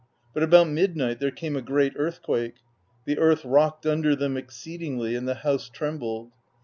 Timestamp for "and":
5.15-5.27